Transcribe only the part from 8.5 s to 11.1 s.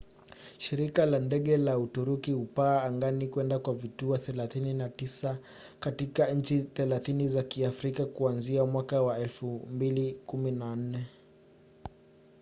mwaka wa 2014